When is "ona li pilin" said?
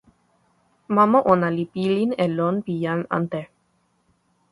1.31-2.11